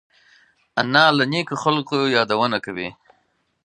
[0.79, 2.89] انا له نیکو خلقو یادونه کوي